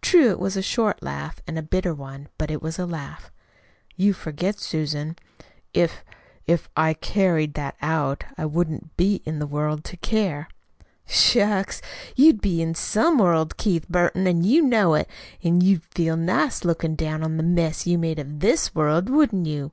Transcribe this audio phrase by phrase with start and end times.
[0.00, 3.30] True, it was a short laugh, and a bitter one; but it was a laugh.
[3.94, 5.14] "You forget, Susan.
[5.72, 6.02] If
[6.48, 10.48] if I carried that out I wouldn't be in the world to care."
[11.06, 11.80] "Shucks!
[12.16, 15.08] You'd be in some world, Keith Burton, an' you know it.
[15.44, 19.46] An' you'd feel nice lookin' down on the mess you'd made of THIS world, wouldn't
[19.46, 19.70] you?"